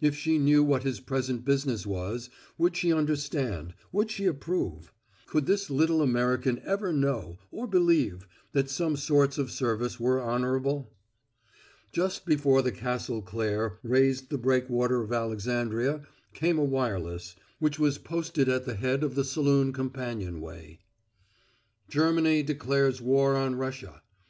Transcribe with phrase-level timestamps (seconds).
[0.00, 4.90] If she knew what his present business was, would she understand; would she approve?
[5.26, 10.94] Could this little American ever know, or believe, that some sorts of service were honorable?
[11.92, 17.98] Just before the Castle Claire raised the breakwater of Alexandria came a wireless, which was
[17.98, 20.78] posted at the head of the saloon companionway:
[21.90, 24.00] "Germany declares war on Russia.